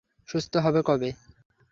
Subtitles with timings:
[0.29, 1.09] সুস্থ হবে কবে?